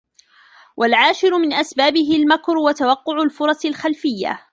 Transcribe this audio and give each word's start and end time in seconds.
وَالْعَاشِرُ 0.77 1.37
مِنْ 1.37 1.53
أَسْبَابِهِ 1.53 2.15
الْمَكْرُ 2.15 2.57
وَتَوَقُّعُ 2.57 3.21
الْفُرَصِ 3.23 3.65
الْخَلْفِيَّةِ 3.65 4.47